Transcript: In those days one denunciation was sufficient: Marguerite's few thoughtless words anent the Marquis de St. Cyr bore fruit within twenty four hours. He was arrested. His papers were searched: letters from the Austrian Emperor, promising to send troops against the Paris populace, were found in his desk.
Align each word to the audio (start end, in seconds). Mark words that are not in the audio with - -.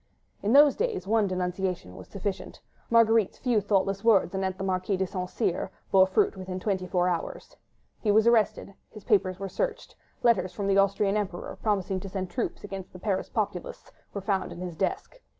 In 0.41 0.51
those 0.53 0.75
days 0.75 1.05
one 1.05 1.27
denunciation 1.27 1.95
was 1.95 2.07
sufficient: 2.07 2.59
Marguerite's 2.89 3.37
few 3.37 3.61
thoughtless 3.61 4.03
words 4.03 4.33
anent 4.33 4.57
the 4.57 4.63
Marquis 4.63 4.97
de 4.97 5.05
St. 5.05 5.29
Cyr 5.29 5.69
bore 5.91 6.07
fruit 6.07 6.35
within 6.35 6.59
twenty 6.59 6.87
four 6.87 7.07
hours. 7.07 7.55
He 7.99 8.09
was 8.09 8.25
arrested. 8.25 8.73
His 8.89 9.03
papers 9.03 9.37
were 9.37 9.47
searched: 9.47 9.95
letters 10.23 10.53
from 10.53 10.65
the 10.65 10.79
Austrian 10.79 11.15
Emperor, 11.17 11.55
promising 11.61 11.99
to 11.99 12.09
send 12.09 12.31
troops 12.31 12.63
against 12.63 12.91
the 12.93 12.97
Paris 12.97 13.29
populace, 13.29 13.91
were 14.11 14.21
found 14.21 14.51
in 14.51 14.59
his 14.59 14.75
desk. 14.75 15.21